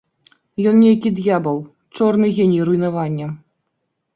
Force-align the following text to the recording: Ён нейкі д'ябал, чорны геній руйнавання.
Ён 0.69 0.79
нейкі 0.85 1.11
д'ябал, 1.19 1.59
чорны 1.99 2.33
геній 2.39 2.63
руйнавання. 2.71 3.27